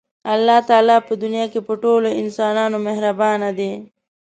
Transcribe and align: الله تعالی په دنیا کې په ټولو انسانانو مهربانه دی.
الله 0.33 0.57
تعالی 0.69 0.97
په 1.07 1.13
دنیا 1.23 1.45
کې 1.53 1.59
په 1.67 1.73
ټولو 1.83 2.07
انسانانو 2.21 2.77
مهربانه 2.87 3.49
دی. 3.57 3.71